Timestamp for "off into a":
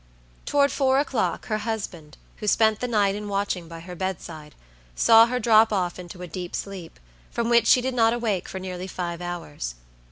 5.71-6.27